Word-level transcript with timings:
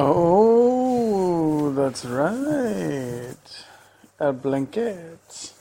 Oh, 0.00 1.72
that's 1.72 2.04
right. 2.04 3.34
A 4.20 4.32
blanket. 4.32 5.52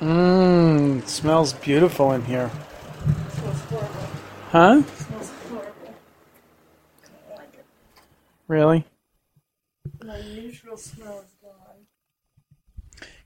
Mmm, 0.00 1.06
smells 1.08 1.54
beautiful 1.54 2.12
in 2.12 2.26
here. 2.26 2.50
smells 3.30 3.60
horrible. 3.70 3.88
Huh? 4.50 4.82
smells 4.82 5.32
horrible. 5.48 5.72
I 5.88 7.28
don't 7.30 7.38
like 7.38 7.54
it. 7.54 7.64
Really? 8.46 8.84
My 10.04 10.20
neutral 10.20 10.76
smell 10.76 11.24
is 11.24 11.32
gone. 11.40 11.86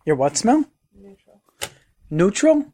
Your 0.07 0.14
what 0.14 0.37
smell? 0.37 0.66
Neutral. 0.95 1.43
Neutral? 2.11 2.73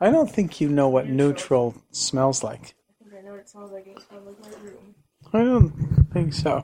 Neutral. 0.00 0.08
I 0.08 0.10
don't 0.12 0.30
think 0.34 0.60
you 0.60 0.68
know 0.68 0.88
what 0.88 1.06
Neutral. 1.08 1.72
neutral 1.72 1.82
smells 1.92 2.42
like. 2.42 2.74
I 3.00 3.04
think 3.04 3.14
I 3.18 3.20
know 3.22 3.30
what 3.32 3.40
it 3.40 3.48
smells 3.48 3.72
like. 3.72 3.86
It 3.86 4.00
smells 4.08 4.26
like 4.26 4.40
my 4.52 4.62
room. 4.62 4.94
I 5.32 5.38
don't 5.44 6.06
think 6.12 6.32
so. 6.32 6.62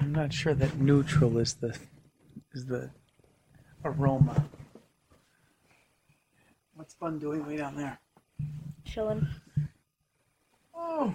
I'm 0.00 0.12
not 0.12 0.32
sure 0.32 0.54
that 0.54 0.78
neutral 0.78 1.38
is 1.38 1.54
the 1.54 1.76
is 2.52 2.66
the 2.66 2.90
aroma. 3.84 4.46
What's 6.74 6.94
Bun 6.94 7.18
doing 7.18 7.46
way 7.46 7.56
down 7.56 7.76
there? 7.76 7.98
Chilling. 8.84 9.26
Oh, 10.74 11.12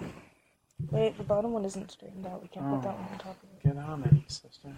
Wait, 0.90 1.16
the 1.16 1.22
bottom 1.24 1.52
one 1.52 1.64
isn't 1.64 1.90
straightened 1.92 2.26
out. 2.26 2.42
We 2.42 2.48
can't 2.48 2.66
Oh. 2.66 2.74
put 2.74 2.82
that 2.82 2.94
one 2.98 3.08
on 3.12 3.18
top 3.18 3.42
of 3.42 3.48
it. 3.56 3.62
get 3.62 3.76
on 3.76 4.02
it, 4.04 4.30
sister. 4.30 4.76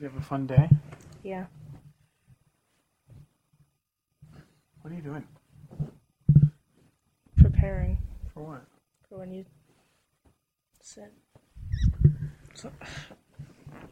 You 0.00 0.08
have 0.08 0.16
a 0.16 0.24
fun 0.24 0.46
day? 0.46 0.68
Yeah. 1.22 1.44
What 4.80 4.92
are 4.92 4.94
you 4.96 5.02
doing? 5.02 5.24
Preparing 7.36 7.98
For 8.32 8.42
what? 8.42 8.64
for 9.08 9.18
when 9.18 9.32
you 9.32 9.44
sit. 10.80 11.12
So, 12.54 12.72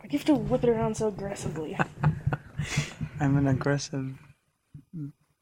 I 0.02 0.08
have 0.10 0.24
to 0.24 0.34
whip 0.34 0.64
it 0.64 0.70
around 0.70 0.96
so 0.96 1.08
aggressively. 1.08 1.76
I'm 3.20 3.36
an 3.36 3.48
aggressive 3.48 4.14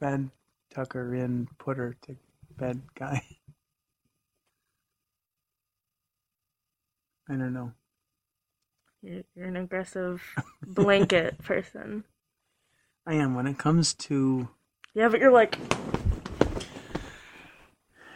bed 0.00 0.30
tucker 0.74 1.14
in 1.14 1.48
putter 1.58 1.96
to 2.02 2.16
bed 2.56 2.82
guy. 2.98 3.22
I 7.28 7.34
don't 7.34 7.52
know. 7.52 7.72
You're, 9.06 9.22
you're 9.36 9.46
an 9.46 9.56
aggressive 9.56 10.20
blanket 10.66 11.38
person. 11.44 12.02
I 13.06 13.14
am 13.14 13.36
when 13.36 13.46
it 13.46 13.56
comes 13.56 13.94
to 13.94 14.48
Yeah, 14.94 15.08
but 15.08 15.20
you're 15.20 15.30
like. 15.30 15.56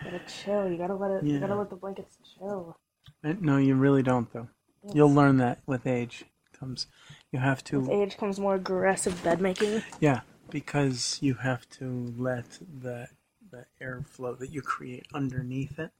Gotta 0.02 0.20
chill. 0.26 0.68
You 0.68 0.76
gotta 0.76 0.96
let 0.96 1.12
it. 1.12 1.22
You 1.22 1.38
gotta 1.38 1.54
let 1.54 1.70
the 1.70 1.76
blankets 1.76 2.18
chill. 2.36 2.76
No, 3.22 3.58
you 3.58 3.76
really 3.76 4.02
don't 4.02 4.32
though. 4.32 4.48
You'll 4.92 5.12
learn 5.12 5.36
that 5.36 5.60
with 5.66 5.86
age. 5.86 6.24
Comes, 6.58 6.88
you 7.30 7.38
have 7.38 7.62
to. 7.64 7.80
With 7.80 7.90
age 7.90 8.16
comes 8.16 8.40
more 8.40 8.56
aggressive 8.56 9.22
bed 9.22 9.40
making. 9.40 9.82
Yeah, 10.00 10.22
because 10.50 11.18
you 11.20 11.34
have 11.34 11.68
to 11.70 12.12
let 12.18 12.58
the 12.80 13.08
the 13.50 13.66
airflow 13.80 14.36
that 14.38 14.52
you 14.52 14.62
create 14.62 15.06
underneath 15.14 15.78
it 15.78 15.92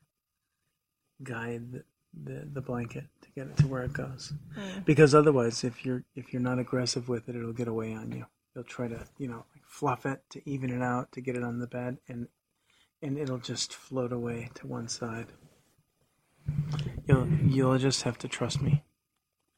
guide 1.23 1.85
the, 2.13 2.49
the, 2.53 2.61
blanket 2.61 3.05
to 3.23 3.29
get 3.37 3.47
it 3.47 3.57
to 3.59 3.67
where 3.67 3.83
it 3.83 3.93
goes. 3.93 4.33
Mm. 4.59 4.85
Because 4.85 5.15
otherwise, 5.15 5.65
if 5.65 5.85
you're 5.85 6.05
if 6.15 6.33
you're 6.33 6.43
not 6.43 6.59
aggressive 6.59 7.09
with 7.09 7.29
it, 7.29 7.37
it'll 7.37 7.53
get 7.53 7.69
away 7.69 7.95
on 7.95 8.13
you. 8.13 8.27
You'll 8.55 8.65
try 8.65 8.89
to 8.89 9.07
you 9.19 9.29
know 9.29 9.45
like 9.55 9.65
fluff 9.67 10.07
it 10.07 10.23
to 10.31 10.49
even 10.49 10.71
it 10.71 10.83
out 10.83 11.13
to 11.13 11.21
get 11.21 11.37
it 11.37 11.45
on 11.45 11.59
the 11.59 11.67
bed, 11.67 11.99
and 12.09 12.29
and 13.03 13.19
it'll 13.19 13.39
just 13.39 13.75
float 13.75 14.13
away 14.13 14.51
to 14.55 14.67
one 14.67 14.89
side. 14.89 15.27
You'll 17.07 17.29
you'll 17.29 17.79
just 17.79 18.03
have 18.03 18.19
to 18.19 18.29
trust 18.29 18.61
me, 18.61 18.83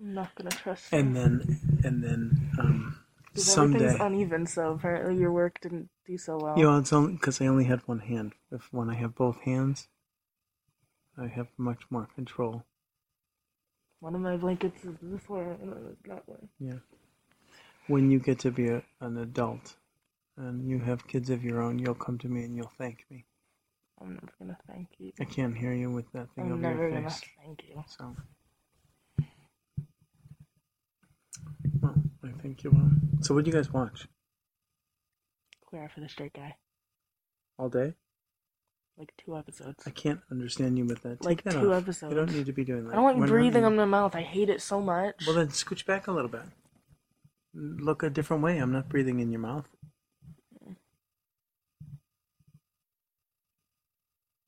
I'm 0.03 0.15
not 0.15 0.35
gonna 0.35 0.51
trust 0.51 0.93
you. 0.93 0.99
and 0.99 1.17
then 1.17 1.61
and 1.85 2.03
then 2.03 2.51
um, 2.59 2.99
someday. 3.35 3.77
everything's 3.77 4.01
uneven, 4.01 4.47
so 4.47 4.73
apparently 4.73 5.17
your 5.17 5.33
work 5.33 5.61
didn't 5.61 5.89
do 6.07 6.19
so 6.19 6.39
well. 6.39 6.59
You 6.59 6.65
know, 6.65 6.79
it's 6.79 6.93
only 6.93 7.13
because 7.13 7.41
I 7.41 7.47
only 7.47 7.65
had 7.65 7.81
one 7.87 8.01
hand. 8.01 8.33
If 8.51 8.73
when 8.73 8.91
I 8.91 8.95
have 8.95 9.15
both 9.15 9.41
hands, 9.43 9.89
I 11.19 11.27
have 11.29 11.49
much 11.59 11.83
more 11.91 12.09
control. 12.15 12.65
One 14.01 14.15
of 14.15 14.21
my 14.21 14.37
blankets 14.37 14.85
is 14.85 14.97
this 15.03 15.29
way, 15.29 15.41
and 15.61 15.73
it's 15.93 16.03
that 16.09 16.29
way. 16.29 16.49
Yeah. 16.59 16.79
When 17.87 18.11
you 18.11 18.19
get 18.19 18.39
to 18.41 18.51
be 18.51 18.69
a, 18.69 18.83
an 19.01 19.19
adult 19.19 19.77
and 20.37 20.69
you 20.69 20.79
have 20.79 21.07
kids 21.07 21.31
of 21.31 21.45
your 21.45 21.61
own, 21.63 21.79
you'll 21.79 21.95
come 21.95 22.19
to 22.19 22.29
me 22.29 22.45
and 22.45 22.57
you'll 22.57 22.73
thank 22.79 23.05
me. 23.11 23.25
I'm 24.01 24.15
never 24.15 24.33
gonna 24.39 24.59
thank 24.69 24.89
you. 24.99 25.13
I 25.21 25.25
can't 25.25 25.57
hear 25.57 25.73
you 25.73 25.91
with 25.91 26.11
that 26.13 26.29
thing 26.35 26.47
I'm 26.47 26.53
over 26.53 26.61
never 26.63 26.89
your 26.89 26.91
gonna 26.91 27.11
face. 27.11 27.23
thank 27.45 27.63
you. 27.69 27.85
So. 27.87 28.17
Well, 31.81 31.95
I 32.25 32.31
think 32.43 32.65
you 32.65 32.71
will. 32.71 32.91
So, 33.21 33.35
what 33.35 33.45
do 33.45 33.51
you 33.51 33.57
guys 33.57 33.73
watch 33.73 34.09
Queer 35.67 35.85
Eye 35.85 35.89
for 35.95 36.01
the 36.01 36.09
Straight 36.09 36.33
Guy. 36.33 36.57
all 37.59 37.69
day? 37.69 37.95
Like 38.99 39.13
two 39.17 39.37
episodes. 39.37 39.83
I 39.87 39.91
can't 39.91 40.21
understand 40.31 40.77
you 40.79 40.85
with 40.85 41.03
that. 41.03 41.21
Take 41.21 41.25
Like 41.25 41.43
that 41.45 41.55
two 41.55 41.73
off. 41.73 41.83
episodes. 41.83 42.13
You 42.13 42.19
don't 42.19 42.33
need 42.33 42.47
to 42.47 42.53
be 42.53 42.65
doing 42.65 42.85
that. 42.87 42.93
I 42.93 42.97
don't 42.97 43.19
We're 43.19 43.27
breathing 43.27 43.63
in- 43.63 43.65
on 43.65 43.77
my 43.77 43.85
mouth. 43.87 44.15
I 44.15 44.21
hate 44.23 44.49
it 44.51 44.61
so 44.61 44.81
much. 44.81 45.27
Well, 45.27 45.35
then 45.37 45.49
scooch 45.49 45.87
back 45.87 46.07
a 46.07 46.13
little 46.13 46.29
bit. 46.31 46.43
Look 47.55 48.03
a 48.03 48.11
different 48.11 48.43
way. 48.43 48.59
I'm 48.59 48.71
not 48.73 48.89
breathing 48.89 49.21
in 49.21 49.31
your 49.33 49.41
mouth. 49.41 49.69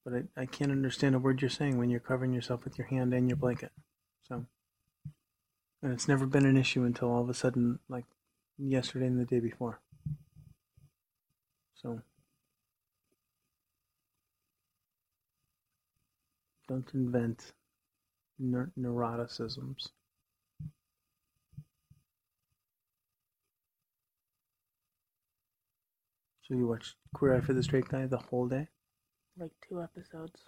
But 0.04 0.12
I, 0.36 0.42
I 0.42 0.46
can't 0.46 0.70
understand 0.70 1.14
a 1.14 1.18
word 1.18 1.40
you're 1.40 1.48
saying 1.48 1.78
when 1.78 1.88
you're 1.88 2.00
covering 2.00 2.34
yourself 2.34 2.64
with 2.64 2.76
your 2.76 2.86
hand 2.86 3.14
and 3.14 3.28
your 3.28 3.36
blanket. 3.38 3.72
So, 4.28 4.44
and 5.82 5.92
it's 5.92 6.08
never 6.08 6.26
been 6.26 6.44
an 6.44 6.58
issue 6.58 6.84
until 6.84 7.10
all 7.10 7.22
of 7.22 7.30
a 7.30 7.34
sudden, 7.34 7.78
like 7.88 8.04
yesterday 8.58 9.06
and 9.06 9.18
the 9.18 9.24
day 9.24 9.40
before. 9.40 9.80
So, 11.74 12.02
don't 16.68 16.88
invent 16.94 17.52
neur- 18.40 18.70
neuroticisms. 18.78 19.88
So 26.42 26.54
you 26.54 26.66
watched 26.68 26.96
Queer 27.14 27.36
Eye 27.36 27.40
for 27.40 27.54
the 27.54 27.62
Straight 27.62 27.88
Guy 27.88 28.06
the 28.06 28.18
whole 28.18 28.48
day? 28.48 28.68
like 29.36 29.50
two 29.68 29.82
episodes. 29.82 30.42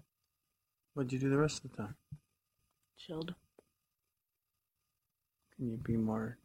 What'd 0.94 1.12
you 1.12 1.18
do 1.18 1.28
the 1.28 1.38
rest 1.38 1.64
of 1.64 1.70
the 1.72 1.76
time? 1.76 1.96
Chilled. 2.96 3.34
Can 5.56 5.70
you 5.70 5.76
be 5.78 5.96
more? 5.96 6.38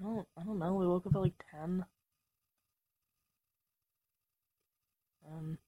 I 0.00 0.02
don't. 0.02 0.26
I 0.38 0.42
don't 0.44 0.58
know. 0.58 0.74
We 0.74 0.86
woke 0.86 1.06
up 1.06 1.14
at 1.14 1.20
like 1.20 1.44
ten. 1.50 1.84
Um. 5.30 5.58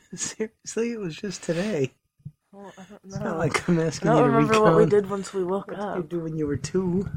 Seriously, 0.14 0.92
it 0.92 0.98
was 1.00 1.14
just 1.16 1.42
today. 1.42 1.92
well, 2.52 2.72
I 2.78 2.82
don't 2.88 3.00
It's 3.04 3.18
not 3.18 3.38
like 3.38 3.68
I'm 3.68 3.78
asking 3.80 4.10
I 4.10 4.14
don't 4.14 4.24
you 4.24 4.30
to 4.30 4.36
remember 4.36 4.60
what 4.62 4.76
we 4.76 4.86
did 4.86 5.08
once 5.10 5.32
we 5.34 5.44
woke 5.44 5.68
What 5.68 5.76
did 5.78 5.96
you 5.96 6.02
do 6.08 6.20
when 6.20 6.36
you 6.36 6.46
were 6.46 6.56
two? 6.56 7.08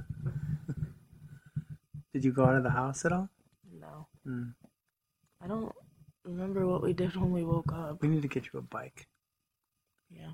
did 2.14 2.24
you 2.24 2.32
go 2.32 2.46
out 2.46 2.56
of 2.56 2.64
the 2.64 2.70
house 2.70 3.06
at 3.06 3.12
all? 3.12 3.30
No, 3.80 4.08
Hmm. 4.26 4.44
I 5.44 5.48
don't 5.48 5.72
remember 6.24 6.66
what 6.66 6.82
we 6.82 6.94
did 6.94 7.16
when 7.16 7.32
we 7.32 7.44
woke 7.44 7.72
up. 7.74 8.02
We 8.02 8.08
need 8.08 8.22
to 8.24 8.28
get 8.28 8.46
you 8.52 8.60
a 8.60 8.62
bike. 8.62 9.08
Yeah. 10.10 10.32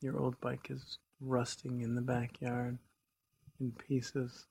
Your 0.00 0.18
old 0.18 0.40
bike 0.40 0.68
is 0.70 0.98
rusting 1.20 1.80
in 1.82 1.94
the 1.94 2.00
backyard 2.00 2.78
in 3.60 3.72
pieces. 3.72 4.46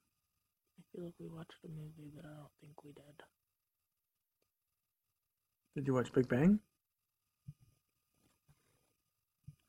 I 0.98 1.00
feel 1.00 1.06
like 1.06 1.16
we 1.20 1.28
watched 1.28 1.64
a 1.64 1.68
movie, 1.68 2.12
but 2.16 2.26
I 2.26 2.30
don't 2.30 2.50
think 2.60 2.84
we 2.84 2.92
did. 2.92 3.04
Did 5.76 5.86
you 5.86 5.94
watch 5.94 6.12
Big 6.12 6.28
Bang? 6.28 6.60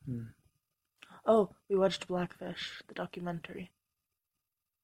Hmm. 0.07 0.23
Oh, 1.27 1.51
we 1.69 1.77
watched 1.77 2.09
Blackfish, 2.09 2.83
the 2.89 2.95
documentary. 2.95 3.73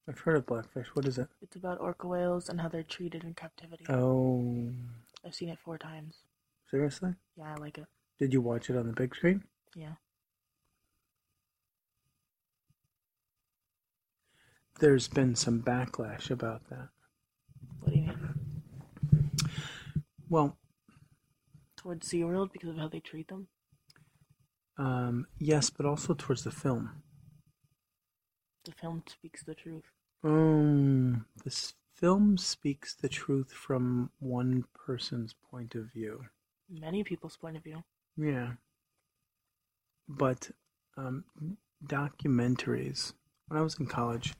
I've 0.06 0.18
heard 0.18 0.36
of 0.36 0.44
Blackfish. 0.44 0.88
What 0.92 1.06
is 1.06 1.16
it? 1.16 1.28
It's 1.40 1.56
about 1.56 1.80
orca 1.80 2.06
whales 2.06 2.50
and 2.50 2.60
how 2.60 2.68
they're 2.68 2.82
treated 2.82 3.24
in 3.24 3.32
captivity. 3.32 3.86
Oh, 3.88 4.70
I've 5.24 5.34
seen 5.34 5.48
it 5.48 5.58
four 5.64 5.78
times. 5.78 6.16
seriously? 6.70 7.14
Yeah, 7.38 7.54
I 7.54 7.58
like 7.58 7.78
it. 7.78 7.86
Did 8.18 8.34
you 8.34 8.42
watch 8.42 8.68
it 8.68 8.76
on 8.76 8.86
the 8.86 8.92
big 8.92 9.14
screen? 9.16 9.44
Yeah. 9.74 9.94
There's 14.80 15.08
been 15.08 15.34
some 15.34 15.62
backlash 15.62 16.30
about 16.30 16.68
that. 16.70 16.88
What 17.80 17.92
do 17.92 17.98
you 17.98 18.06
mean? 18.06 19.30
Well, 20.28 20.56
Towards 21.84 22.08
SeaWorld 22.08 22.50
because 22.50 22.70
of 22.70 22.78
how 22.78 22.88
they 22.88 23.00
treat 23.00 23.28
them? 23.28 23.46
Um, 24.78 25.26
yes, 25.38 25.68
but 25.68 25.84
also 25.84 26.14
towards 26.14 26.42
the 26.42 26.50
film. 26.50 27.02
The 28.64 28.72
film 28.72 29.02
speaks 29.06 29.44
the 29.44 29.54
truth. 29.54 29.84
Um, 30.24 31.26
this 31.44 31.74
film 31.94 32.38
speaks 32.38 32.94
the 32.94 33.10
truth 33.10 33.52
from 33.52 34.10
one 34.18 34.64
person's 34.74 35.34
point 35.50 35.74
of 35.74 35.92
view. 35.92 36.24
Many 36.70 37.04
people's 37.04 37.36
point 37.36 37.58
of 37.58 37.64
view. 37.64 37.84
Yeah. 38.16 38.52
But 40.08 40.50
um, 40.96 41.24
documentaries. 41.86 43.12
When 43.48 43.60
I 43.60 43.62
was 43.62 43.78
in 43.78 43.86
college, 43.86 44.32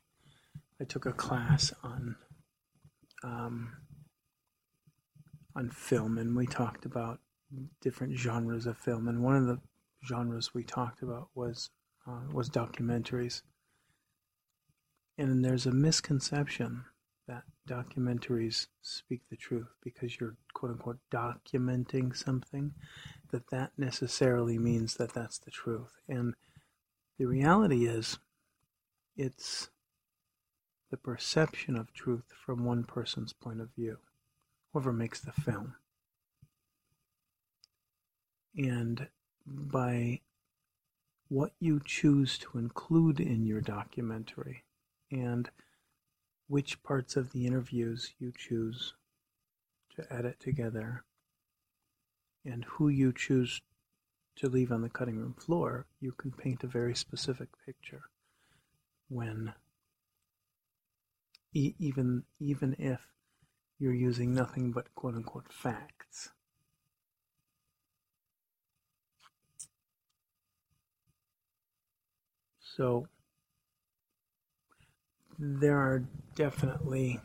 I 0.80 0.84
took 0.84 1.06
a 1.06 1.12
class 1.12 1.72
on 1.82 2.16
um, 3.22 3.72
on 5.56 5.70
film, 5.70 6.18
and 6.18 6.36
we 6.36 6.46
talked 6.46 6.84
about 6.84 7.20
different 7.80 8.18
genres 8.18 8.66
of 8.66 8.76
film. 8.76 9.08
And 9.08 9.22
one 9.22 9.36
of 9.36 9.46
the 9.46 9.60
genres 10.06 10.52
we 10.52 10.64
talked 10.64 11.02
about 11.02 11.28
was 11.34 11.70
uh, 12.06 12.22
was 12.32 12.50
documentaries. 12.50 13.42
And 15.16 15.44
there's 15.44 15.66
a 15.66 15.72
misconception 15.72 16.84
that 17.28 17.44
documentaries 17.68 18.66
speak 18.82 19.22
the 19.30 19.36
truth 19.36 19.68
because 19.82 20.20
you're 20.20 20.36
quote 20.52 20.72
unquote 20.72 20.98
documenting 21.10 22.14
something 22.14 22.72
that 23.30 23.48
that 23.50 23.72
necessarily 23.78 24.58
means 24.58 24.94
that 24.96 25.14
that's 25.14 25.38
the 25.38 25.50
truth 25.50 25.96
and 26.08 26.34
the 27.18 27.24
reality 27.24 27.86
is 27.86 28.18
it's 29.16 29.70
the 30.90 30.96
perception 30.96 31.76
of 31.76 31.92
truth 31.92 32.32
from 32.44 32.64
one 32.64 32.84
person's 32.84 33.32
point 33.32 33.60
of 33.60 33.70
view 33.74 33.98
whoever 34.72 34.92
makes 34.92 35.20
the 35.20 35.32
film. 35.32 35.76
And 38.56 39.08
by 39.46 40.20
what 41.28 41.52
you 41.60 41.80
choose 41.84 42.38
to 42.38 42.58
include 42.58 43.20
in 43.20 43.46
your 43.46 43.60
documentary 43.60 44.64
and 45.10 45.48
which 46.48 46.82
parts 46.82 47.16
of 47.16 47.32
the 47.32 47.46
interviews 47.46 48.14
you 48.18 48.32
choose 48.36 48.94
to 49.96 50.12
edit 50.12 50.38
together 50.40 51.04
and 52.44 52.64
who 52.64 52.88
you 52.88 53.12
choose 53.12 53.62
to 54.36 54.48
leave 54.48 54.72
on 54.72 54.82
the 54.82 54.88
cutting 54.88 55.16
room 55.16 55.34
floor, 55.34 55.86
you 56.00 56.12
can 56.12 56.32
paint 56.32 56.64
a 56.64 56.68
very 56.68 56.94
specific 56.94 57.48
picture 57.64 58.02
when 59.08 59.54
e- 61.54 61.74
even 61.78 62.24
even 62.40 62.76
if 62.78 63.00
you're 63.78 63.94
using 63.94 64.34
nothing 64.34 64.72
but 64.72 64.94
quote 64.94 65.14
unquote 65.14 65.52
facts. 65.52 66.30
So 72.76 73.08
there 75.38 75.78
are 75.78 76.04
definitely 76.34 77.20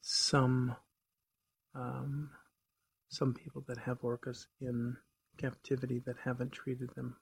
some 0.00 0.76
um, 1.74 2.30
some 3.08 3.34
people 3.34 3.64
that 3.68 3.78
have 3.78 4.02
orcas 4.02 4.46
in 4.60 4.96
captivity 5.38 6.02
that 6.06 6.16
haven't 6.24 6.52
treated 6.52 6.90
them 6.94 7.16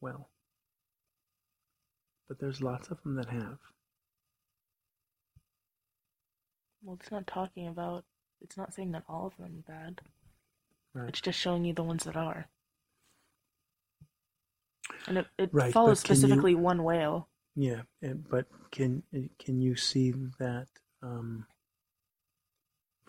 well. 0.00 0.30
But 2.28 2.38
there's 2.38 2.60
lots 2.60 2.90
of 2.90 3.02
them 3.02 3.16
that 3.16 3.30
have. 3.30 3.58
Well, 6.82 6.98
it's 7.00 7.10
not 7.10 7.26
talking 7.26 7.66
about. 7.68 8.04
It's 8.40 8.56
not 8.56 8.72
saying 8.72 8.92
that 8.92 9.02
all 9.08 9.26
of 9.26 9.36
them 9.36 9.64
are 9.66 9.72
bad. 9.72 10.00
Right. 10.94 11.08
It's 11.08 11.20
just 11.20 11.38
showing 11.38 11.64
you 11.64 11.72
the 11.74 11.82
ones 11.82 12.04
that 12.04 12.16
are. 12.16 12.46
And 15.06 15.18
it, 15.18 15.26
it 15.38 15.50
Right, 15.52 15.72
follows 15.72 16.02
can 16.02 16.14
you- 16.14 16.20
specifically 16.20 16.54
one 16.54 16.82
whale. 16.84 17.28
Yeah, 17.56 17.82
and, 18.02 18.24
but 18.28 18.46
can 18.70 19.02
can 19.40 19.60
you 19.60 19.74
see 19.74 20.12
that 20.38 20.68
um, 21.02 21.44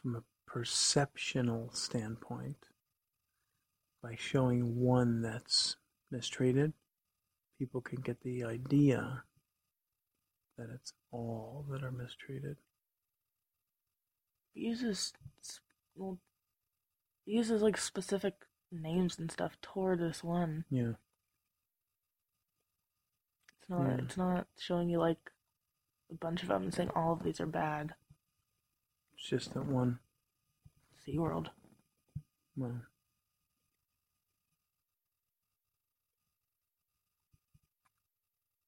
from 0.02 0.16
a 0.16 0.24
perceptional 0.48 1.70
standpoint 1.74 2.58
by 4.02 4.16
showing 4.18 4.78
one 4.80 5.22
that's 5.22 5.76
mistreated, 6.10 6.74
people 7.60 7.82
can 7.82 8.02
get 8.02 8.22
the 8.22 8.44
idea 8.44 9.22
that 10.58 10.70
it's 10.74 10.94
all 11.12 11.66
that 11.70 11.84
are 11.84 11.92
mistreated. 11.92 12.58
Uses 14.60 15.14
well, 15.96 16.20
uses 17.26 17.62
like 17.62 17.78
specific 17.78 18.34
names 18.72 19.18
and 19.18 19.32
stuff 19.32 19.58
toward 19.62 20.00
this 20.00 20.22
one. 20.22 20.66
Yeah, 20.70 20.94
It's 23.62 23.70
not. 23.70 23.88
Yeah. 23.88 24.04
It's 24.04 24.18
not 24.18 24.48
showing 24.58 24.90
you 24.90 25.00
like 25.00 25.32
a 26.12 26.16
bunch 26.16 26.42
of 26.44 26.50
them 26.50 26.64
and 26.64 26.74
saying 26.74 26.90
all 26.94 27.14
of 27.14 27.24
these 27.24 27.40
are 27.40 27.46
bad. 27.46 27.94
it's 29.14 29.30
just 29.30 29.54
that 29.54 29.66
one. 29.66 30.00
SeaWorld. 31.08 31.48
Well, 32.58 32.82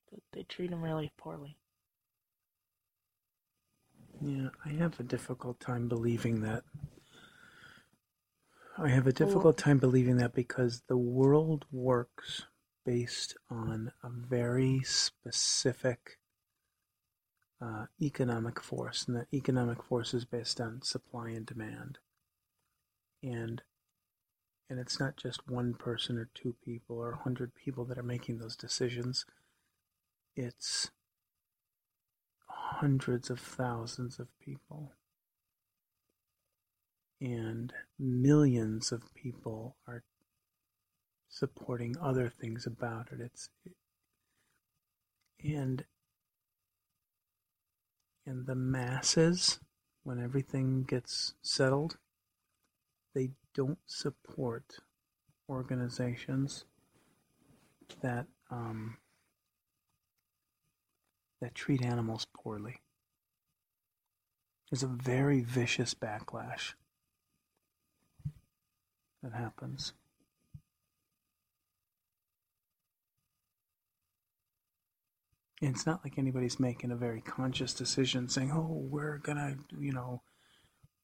But 0.09 0.19
they 0.33 0.43
treat 0.43 0.69
them 0.69 0.81
really 0.81 1.11
poorly. 1.17 1.57
Yeah, 4.23 4.49
I 4.65 4.69
have 4.69 4.99
a 4.99 5.03
difficult 5.03 5.59
time 5.59 5.87
believing 5.87 6.41
that. 6.41 6.63
I 8.77 8.89
have 8.89 9.07
a 9.07 9.13
difficult 9.13 9.57
time 9.57 9.79
believing 9.79 10.17
that 10.17 10.33
because 10.33 10.83
the 10.87 10.97
world 10.97 11.65
works 11.71 12.43
based 12.85 13.35
on 13.49 13.91
a 14.03 14.09
very 14.09 14.81
specific 14.83 16.17
uh, 17.61 17.85
economic 18.01 18.61
force, 18.61 19.05
and 19.07 19.15
that 19.15 19.27
economic 19.33 19.83
force 19.83 20.13
is 20.13 20.25
based 20.25 20.59
on 20.59 20.81
supply 20.81 21.29
and 21.29 21.45
demand. 21.45 21.99
And 23.21 23.61
and 24.69 24.79
it's 24.79 24.99
not 24.99 25.17
just 25.17 25.49
one 25.49 25.73
person 25.73 26.17
or 26.17 26.29
two 26.33 26.55
people 26.63 26.97
or 26.97 27.11
a 27.11 27.23
hundred 27.23 27.53
people 27.53 27.83
that 27.85 27.97
are 27.97 28.03
making 28.03 28.37
those 28.37 28.55
decisions. 28.55 29.25
It's 30.35 30.91
hundreds 32.79 33.29
of 33.29 33.39
thousands 33.39 34.19
of 34.19 34.27
people. 34.39 34.93
And 37.19 37.71
millions 37.99 38.91
of 38.91 39.13
people 39.13 39.75
are 39.87 40.03
supporting 41.29 41.95
other 42.01 42.29
things 42.29 42.65
about 42.65 43.09
it. 43.11 43.21
It's 43.21 43.49
and 45.43 45.85
and 48.25 48.45
the 48.45 48.55
masses, 48.55 49.59
when 50.03 50.23
everything 50.23 50.83
gets 50.83 51.33
settled, 51.41 51.97
they 53.13 53.31
don't 53.53 53.79
support 53.85 54.79
organizations 55.49 56.65
that 58.01 58.27
um, 58.49 58.97
that 61.41 61.55
treat 61.55 61.83
animals 61.83 62.25
poorly. 62.33 62.81
There's 64.69 64.83
a 64.83 64.87
very 64.87 65.41
vicious 65.41 65.93
backlash 65.93 66.73
that 69.21 69.33
happens. 69.33 69.93
And 75.61 75.75
it's 75.75 75.85
not 75.85 76.01
like 76.03 76.17
anybody's 76.17 76.59
making 76.59 76.91
a 76.91 76.95
very 76.95 77.21
conscious 77.21 77.73
decision 77.73 78.29
saying, 78.29 78.51
oh, 78.51 78.87
we're 78.89 79.19
going 79.19 79.37
to, 79.37 79.57
you 79.79 79.91
know, 79.91 80.21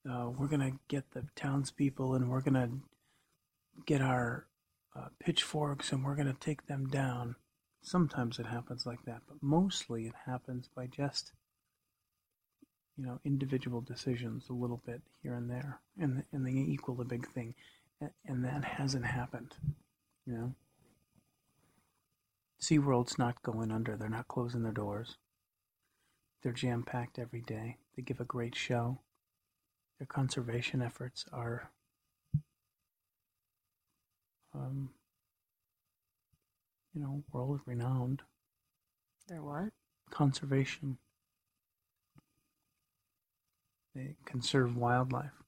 uh, 0.09 0.29
we're 0.29 0.47
going 0.47 0.61
to 0.61 0.79
get 0.87 1.11
the 1.11 1.25
townspeople 1.35 2.15
and 2.15 2.29
we're 2.29 2.41
going 2.41 2.53
to 2.53 2.69
get 3.85 4.01
our 4.01 4.47
uh, 4.95 5.09
pitchforks 5.19 5.91
and 5.91 6.03
we're 6.03 6.15
going 6.15 6.27
to 6.27 6.39
take 6.39 6.65
them 6.65 6.87
down. 6.87 7.35
Sometimes 7.81 8.39
it 8.39 8.45
happens 8.45 8.85
like 8.85 9.03
that, 9.05 9.21
but 9.27 9.37
mostly 9.41 10.07
it 10.07 10.15
happens 10.25 10.69
by 10.75 10.87
just, 10.87 11.31
you 12.97 13.05
know, 13.05 13.19
individual 13.23 13.81
decisions 13.81 14.49
a 14.49 14.53
little 14.53 14.81
bit 14.85 15.01
here 15.21 15.33
and 15.33 15.49
there, 15.49 15.79
and 15.97 16.23
and 16.31 16.45
they 16.45 16.51
equal 16.51 16.99
a 16.99 17.05
big 17.05 17.27
thing, 17.27 17.55
and, 18.01 18.11
and 18.25 18.43
that 18.45 18.65
hasn't 18.65 19.05
happened, 19.05 19.55
you 20.25 20.33
know. 20.33 20.55
SeaWorld's 22.59 23.19
not 23.19 23.43
going 23.43 23.71
under. 23.71 23.95
They're 23.95 24.09
not 24.09 24.27
closing 24.27 24.63
their 24.63 24.71
doors. 24.71 25.17
They're 26.41 26.51
jam 26.51 26.83
packed 26.83 27.19
every 27.19 27.41
day. 27.41 27.77
They 27.95 28.01
give 28.01 28.19
a 28.19 28.25
great 28.25 28.55
show. 28.55 28.99
Their 29.99 30.07
conservation 30.07 30.81
efforts 30.81 31.25
are 31.31 31.71
um, 34.53 34.89
you 36.97 37.03
know, 37.03 37.23
world 37.31 37.59
renowned. 37.67 38.23
They're 39.27 39.43
what? 39.43 39.69
Conservation. 40.09 40.97
They 43.93 44.15
conserve 44.25 44.75
wildlife. 44.75 45.43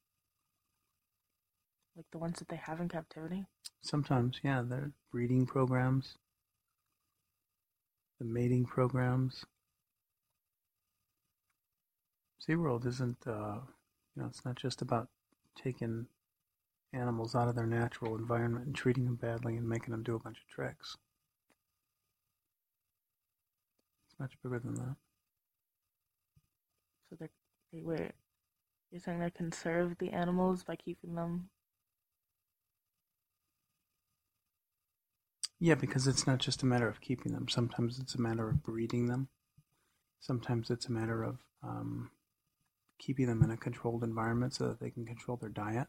Like 1.96 2.06
the 2.12 2.20
ones 2.20 2.38
that 2.38 2.50
they 2.50 2.56
have 2.58 2.79
in 2.79 2.88
captivity? 2.88 3.46
Sometimes, 3.82 4.39
yeah, 4.44 4.62
they're 4.63 4.91
breeding 5.12 5.48
programs, 5.48 6.18
the 8.20 8.25
mating 8.25 8.65
programs. 8.65 9.44
SeaWorld 12.48 12.86
isn't, 12.86 13.25
uh, 13.25 13.58
you 14.15 14.22
know, 14.22 14.27
it's 14.27 14.46
not 14.46 14.56
just 14.56 14.84
about 14.84 15.08
taking 15.56 16.06
animals 16.94 17.34
out 17.36 17.48
of 17.48 17.56
their 17.56 17.65
natural 17.65 18.15
environment 18.15 18.68
and 18.68 18.75
treating 18.75 19.06
them 19.06 19.15
badly 19.15 19.58
and 19.58 19.68
making 19.68 19.91
them 19.91 20.03
do 20.03 20.15
a 20.15 20.20
bunch 20.20 20.38
of 20.38 20.48
tricks. 20.48 20.96
It's 24.09 24.09
much 24.20 24.34
bigger 24.44 24.60
than 24.60 24.76
that. 24.76 24.96
So 27.10 27.16
they're 27.20 27.30
they 27.74 27.82
wait. 27.84 28.14
You're 28.92 29.02
saying 29.02 29.20
they 29.20 29.32
conserve 29.32 29.98
the 30.00 30.12
animals 30.12 30.64
by 30.64 30.76
keeping 30.76 31.16
them 31.16 31.50
Yeah, 35.60 35.76
because 35.76 36.08
it's 36.08 36.28
not 36.28 36.40
just 36.40 36.64
a 36.64 36.66
matter 36.66 36.88
of 36.88 37.02
keeping 37.02 37.34
them. 37.34 37.48
Sometimes 37.50 38.00
it's 38.00 38.16
a 38.16 38.22
matter 38.22 38.50
of 38.50 38.64
breeding 38.64 39.08
them. 39.08 39.30
Sometimes 40.22 40.70
it's 40.70 40.88
a 40.88 40.92
matter 40.92 41.24
of 41.24 41.40
um, 41.64 42.12
keeping 43.00 43.28
them 43.28 43.44
in 43.44 43.52
a 43.52 43.58
controlled 43.58 44.04
environment 44.04 44.54
so 44.56 44.68
that 44.70 44.80
they 44.80 44.90
can 44.92 45.06
control 45.06 45.38
their 45.38 45.50
diet, 45.50 45.88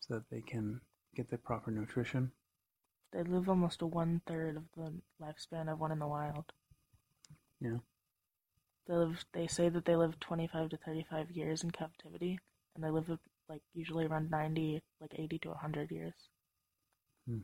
so 0.00 0.14
that 0.14 0.30
they 0.30 0.40
can 0.40 0.80
get 1.14 1.30
the 1.30 1.38
proper 1.38 1.70
nutrition. 1.70 2.32
they 3.12 3.22
live 3.22 3.48
almost 3.48 3.82
a 3.82 3.86
one 3.86 4.22
third 4.26 4.56
of 4.56 4.64
the 4.76 4.92
lifespan 5.22 5.70
of 5.72 5.78
one 5.80 5.92
in 5.92 5.98
the 5.98 6.06
wild. 6.06 6.52
Yeah. 7.60 7.78
They 8.86 8.94
live 8.94 9.24
they 9.32 9.46
say 9.46 9.68
that 9.68 9.84
they 9.84 9.96
live 9.96 10.18
twenty 10.20 10.46
five 10.46 10.70
to 10.70 10.76
thirty 10.78 11.04
five 11.10 11.30
years 11.30 11.62
in 11.62 11.70
captivity 11.70 12.38
and 12.74 12.84
they 12.84 12.90
live 12.90 13.10
like 13.48 13.62
usually 13.74 14.06
around 14.06 14.30
ninety 14.30 14.82
like 15.00 15.12
eighty 15.18 15.38
to 15.40 15.52
hundred 15.54 15.90
years. 15.90 16.14
Hmm. 17.28 17.38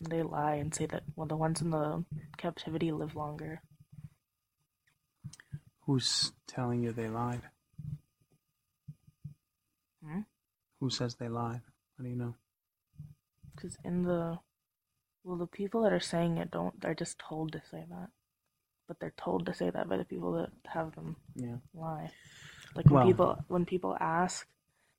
They 0.00 0.22
lie 0.22 0.54
and 0.54 0.74
say 0.74 0.86
that 0.86 1.02
well 1.16 1.26
the 1.26 1.36
ones 1.36 1.60
in 1.60 1.70
the 1.70 2.04
captivity 2.36 2.92
live 2.92 3.16
longer. 3.16 3.60
Who's 5.80 6.32
telling 6.46 6.82
you 6.82 6.92
they 6.92 7.08
lied? 7.08 7.42
Hmm? 10.02 10.20
Who 10.80 10.88
says 10.88 11.16
they 11.16 11.28
lied? 11.28 11.60
How 11.98 12.04
do 12.04 12.10
you 12.10 12.16
know? 12.16 12.34
Because 13.54 13.76
in 13.84 14.02
the 14.02 14.38
well 15.24 15.36
the 15.38 15.46
people 15.46 15.82
that 15.82 15.92
are 15.92 16.00
saying 16.00 16.36
it 16.36 16.50
don't 16.50 16.80
they're 16.80 16.94
just 16.94 17.18
told 17.18 17.52
to 17.52 17.62
say 17.70 17.84
that. 17.88 18.10
But 18.86 19.00
they're 19.00 19.14
told 19.16 19.46
to 19.46 19.54
say 19.54 19.70
that 19.70 19.88
by 19.88 19.96
the 19.96 20.04
people 20.04 20.32
that 20.32 20.50
have 20.66 20.94
them 20.94 21.16
Yeah. 21.34 21.56
lie. 21.72 22.10
Like 22.74 22.86
when 22.86 22.94
Well- 22.94 23.06
people 23.06 23.44
when 23.48 23.64
people 23.66 23.96
ask, 23.98 24.46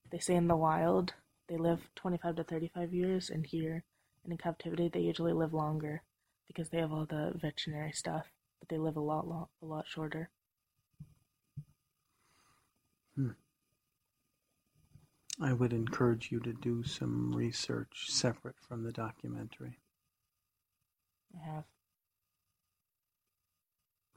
they 0.09 0.19
say 0.19 0.35
in 0.35 0.47
the 0.47 0.55
wild 0.57 1.13
they 1.47 1.57
live 1.57 1.89
twenty 1.95 2.17
five 2.17 2.35
to 2.37 2.43
thirty 2.43 2.67
five 2.67 2.93
years, 2.93 3.29
and 3.29 3.45
here 3.45 3.83
and 4.23 4.31
in 4.31 4.37
captivity 4.37 4.87
they 4.89 5.01
usually 5.01 5.33
live 5.33 5.53
longer 5.53 6.01
because 6.47 6.69
they 6.69 6.79
have 6.79 6.91
all 6.91 7.05
the 7.05 7.31
veterinary 7.35 7.91
stuff, 7.91 8.31
but 8.59 8.69
they 8.69 8.77
live 8.79 8.97
a 8.97 9.01
lot 9.01 9.27
lo- 9.27 9.49
a 9.61 9.65
lot 9.65 9.87
shorter. 9.87 10.31
Hmm. 13.15 13.31
I 15.39 15.53
would 15.53 15.73
encourage 15.73 16.31
you 16.31 16.39
to 16.39 16.53
do 16.53 16.83
some 16.83 17.33
research 17.35 18.09
separate 18.09 18.59
from 18.67 18.83
the 18.83 18.91
documentary 18.91 19.79
have 21.43 21.63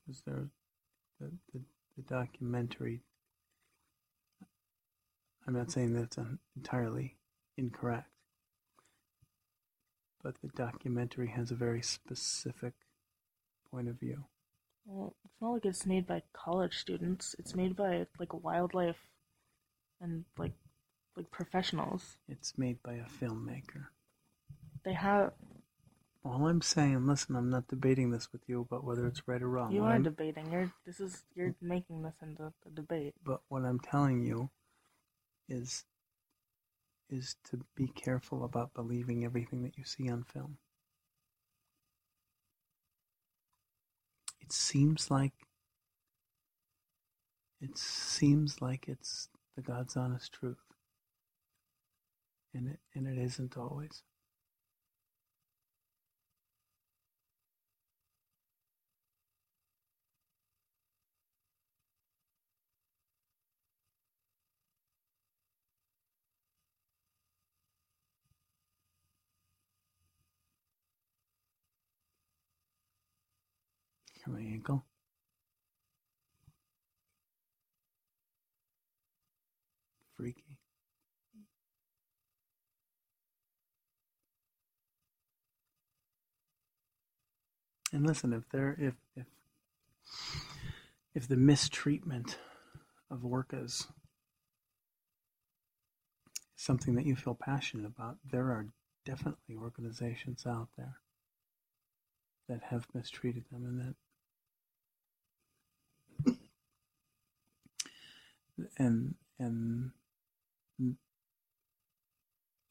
because 0.07 0.23
there, 0.27 0.49
the, 1.21 1.31
the 1.53 1.61
the 1.97 2.03
documentary. 2.03 3.03
I'm 5.47 5.55
not 5.55 5.71
saying 5.71 5.95
that 5.95 6.03
it's 6.05 6.19
un- 6.19 6.39
entirely 6.57 7.17
incorrect, 7.57 8.09
but 10.23 10.35
the 10.43 10.49
documentary 10.49 11.29
has 11.29 11.51
a 11.51 11.55
very 11.55 11.83
specific 11.83 12.75
point 13.71 13.89
of 13.89 13.99
view. 13.99 14.25
well, 14.87 15.15
it's 15.25 15.35
not 15.41 15.53
like 15.53 15.65
it's 15.65 15.87
made 15.87 16.07
by 16.07 16.23
college 16.33 16.77
students. 16.79 17.35
It's 17.39 17.55
made 17.55 17.77
by 17.77 18.07
like 18.19 18.33
wildlife 18.35 19.09
and 20.01 20.25
like 20.39 20.53
like 21.17 21.31
professionals. 21.31 22.17
It's 22.29 22.57
made 22.57 22.83
by 22.83 22.95
a 22.95 23.05
filmmaker. 23.05 23.87
They 24.85 24.95
have 24.95 25.33
All 26.29 26.47
I'm 26.47 26.61
saying, 26.61 27.07
listen, 27.07 27.37
I'm 27.37 27.49
not 27.49 27.69
debating 27.69 28.11
this 28.11 28.31
with 28.33 28.43
you 28.49 28.61
about 28.61 28.85
whether 28.85 29.07
it's 29.07 29.27
right 29.27 29.41
or 29.41 29.49
wrong. 29.49 29.73
you 29.73 29.81
What 29.81 29.89
are 29.89 29.93
I'm- 29.93 30.03
debating. 30.03 30.53
You're 30.53 30.71
this 30.85 31.01
is 31.01 31.25
you're 31.35 31.55
making 31.63 32.03
this 32.03 32.17
into 32.23 32.53
a 32.67 32.71
debate. 32.71 33.15
but 33.25 33.41
what 33.49 33.65
I'm 33.65 33.81
telling 33.81 34.23
you 34.23 34.51
is 35.49 35.85
is 37.09 37.37
to 37.45 37.65
be 37.75 37.89
careful 37.89 38.45
about 38.45 38.75
believing 38.75 39.25
everything 39.25 39.63
that 39.63 39.79
you 39.79 39.85
see 39.85 40.11
on 40.11 40.23
film. 40.25 40.59
It 44.43 44.53
seems 44.53 45.11
like 45.11 45.33
it 47.61 47.79
seems 47.79 48.61
like 48.61 48.87
it's 48.89 49.31
the 49.57 49.63
God's 49.63 49.97
honest 49.97 50.33
truth. 50.33 50.59
And 52.53 52.69
it 52.69 52.81
and 52.95 53.07
it 53.07 53.17
isn't 53.19 53.57
always. 53.57 54.03
My 74.29 74.41
ankle. 74.41 74.85
Freaky. 80.17 80.59
And 87.91 88.07
listen, 88.07 88.35
if 88.35 88.49
there 88.51 88.77
if 88.79 88.95
if 89.17 89.27
if 91.15 91.27
the 91.27 91.37
mistreatment 91.37 92.39
of 93.11 93.21
orcas 93.21 93.65
is 93.65 93.87
something 96.57 96.97
that 96.97 97.07
you 97.07 97.17
feel 97.17 97.35
passionate 97.35 97.87
about, 97.87 98.19
there 98.31 98.47
are 98.47 98.67
definitely 99.07 99.57
organizations 99.57 100.45
out 100.47 100.69
there 100.77 100.99
that 102.49 102.65
have 102.65 102.87
mistreated 102.93 103.45
them 103.51 103.65
and 103.65 103.81
that 103.81 103.95
and 108.79 109.15
and 109.39 109.93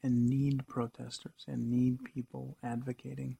and 0.04 0.26
need 0.28 0.68
protesters 0.68 1.46
and 1.48 1.70
need 1.70 1.98
people 2.04 2.58
advocating. 2.64 3.38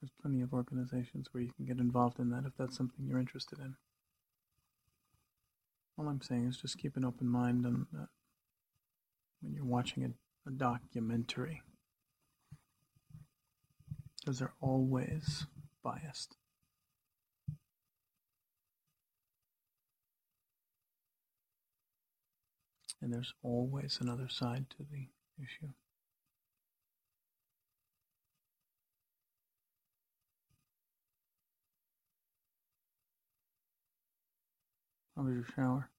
There's 0.00 0.12
plenty 0.20 0.40
of 0.40 0.52
organizations 0.52 1.28
where 1.32 1.42
you 1.42 1.50
can 1.56 1.64
get 1.64 1.78
involved 1.78 2.18
in 2.18 2.30
that 2.30 2.44
if 2.46 2.52
that's 2.58 2.76
something 2.76 3.06
you're 3.06 3.20
interested 3.20 3.58
in. 3.58 3.76
All 5.98 6.08
i'm 6.08 6.22
saying 6.22 6.46
is 6.48 6.56
just 6.56 6.78
keep 6.78 6.96
an 6.96 7.04
open 7.04 7.28
mind 7.28 7.64
and 7.64 7.86
uh, 7.96 8.06
when 9.40 9.54
you're 9.54 9.64
watching 9.64 10.04
a, 10.04 10.48
a 10.48 10.52
documentary. 10.52 11.62
Because 14.20 14.38
they're 14.38 14.54
always 14.60 15.46
biased. 15.82 16.36
And 23.02 23.12
there's 23.12 23.34
always 23.42 23.98
another 24.00 24.28
side 24.30 24.70
to 24.70 24.84
the 24.90 25.08
issue. 25.38 25.74
How 35.16 35.22
was 35.22 35.34
your 35.34 35.44
shower? 35.56 35.90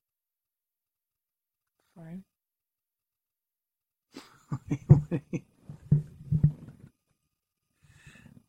Fine. 1.96 2.24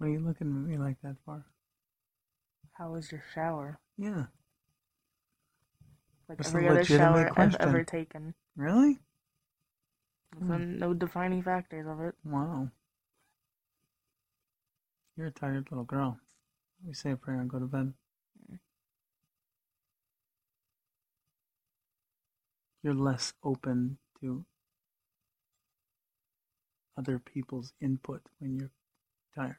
What 0.05 0.11
are 0.11 0.13
you 0.13 0.21
looking 0.21 0.49
at 0.49 0.69
me 0.71 0.77
like 0.77 1.01
that 1.03 1.17
for? 1.25 1.47
How 2.75 2.93
was 2.93 3.11
your 3.11 3.23
shower? 3.35 3.79
Yeah. 3.97 4.25
Like 6.29 6.37
That's 6.37 6.51
every 6.51 6.69
other 6.69 6.85
shower 6.85 7.31
question. 7.31 7.57
I've 7.59 7.69
ever 7.69 7.85
taken. 7.85 8.35
Really? 8.55 8.99
Hmm. 10.39 10.79
No 10.79 10.93
defining 10.93 11.43
factors 11.43 11.87
of 11.89 12.03
it. 12.03 12.15
Wow. 12.23 12.69
You're 15.17 15.29
a 15.29 15.31
tired 15.31 15.69
little 15.71 15.87
girl. 15.87 16.19
We 16.87 16.93
say 16.93 17.13
a 17.13 17.17
prayer 17.17 17.41
and 17.41 17.49
go 17.49 17.59
to 17.59 17.65
bed. 17.65 17.95
You're 22.83 22.93
less 22.93 23.33
open 23.43 23.97
to 24.21 24.45
other 26.99 27.19
people's 27.19 27.73
input 27.81 28.21
when 28.39 28.55
you're 28.59 28.71
tired. 29.35 29.57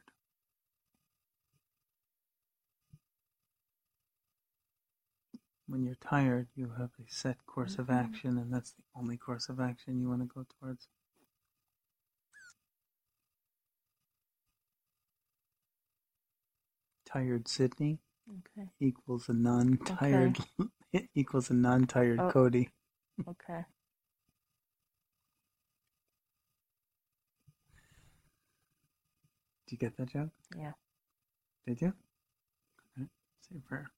When 5.68 5.84
you're 5.84 5.96
tired, 5.96 6.48
you 6.56 6.70
have 6.78 6.92
a 7.00 7.10
set 7.12 7.46
course 7.48 7.80
of 7.80 7.88
Mhm. 7.88 7.96
action, 8.06 8.38
and 8.38 8.54
that's 8.54 8.72
the 8.74 8.84
only 8.96 9.18
course 9.18 9.50
of 9.50 9.60
action 9.60 10.00
you 10.00 10.08
want 10.10 10.22
to 10.22 10.28
go 10.28 10.44
towards. 10.44 10.88
Tired 17.06 17.48
Sydney 17.48 18.00
Okay. 18.30 18.70
equals 18.80 19.30
a 19.30 19.34
non-tired 19.34 20.38
equals 21.16 21.50
a 21.50 21.54
non-tired 21.54 22.20
Oh. 22.20 22.32
Cody. 22.32 22.70
Okay. 23.28 23.66
Did 29.66 29.72
you 29.72 29.78
get 29.78 29.98
that 29.98 30.10
joke? 30.10 30.30
Yeah. 30.56 30.74
Did 31.66 31.82
you? 31.82 31.94
Okay. 32.98 33.10
Say 33.42 33.58
a 33.58 33.62
prayer. 33.62 33.92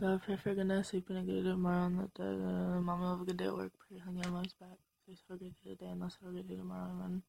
God, 0.00 0.22
pray 0.22 0.36
for 0.36 0.54
goodness, 0.54 0.92
we've 0.92 1.06
been 1.06 1.16
a 1.16 1.22
good 1.22 1.44
tomorrow, 1.44 1.86
and 1.86 2.00
that 2.00 2.22
uh, 2.22 2.80
mom 2.82 3.00
will 3.00 3.12
have 3.12 3.20
a 3.22 3.24
good 3.24 3.38
day 3.38 3.46
at 3.46 3.54
work. 3.54 3.72
Pray 3.88 3.98
for 4.04 4.12
the 4.12 4.28
almost 4.28 4.58
back. 4.60 4.76
Please 5.06 5.22
have 5.28 5.36
a 5.36 5.38
great 5.38 5.54
day 5.64 5.70
today, 5.70 5.86
and 5.86 6.00
let's 6.00 6.18
have 6.22 6.30
a 6.30 6.36
good 6.36 6.48
day 6.48 6.56
tomorrow. 6.56 6.90
Amen. 6.92 7.22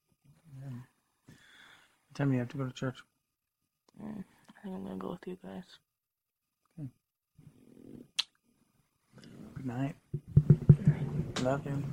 Amen. 0.58 0.84
What 1.28 2.16
time 2.16 2.28
do 2.28 2.34
you 2.34 2.40
have 2.40 2.50
to 2.50 2.58
go 2.58 2.66
to 2.66 2.74
church? 2.74 2.98
Mm, 4.04 4.24
I 4.50 4.62
think 4.62 4.76
I'm 4.76 4.84
gonna 4.84 4.98
go 4.98 5.12
with 5.12 5.28
you 5.28 5.38
guys. 5.42 5.64
Okay. 6.78 6.90
Good 9.56 9.66
night. 9.66 9.96
Love 11.42 11.66
you. 11.66 11.84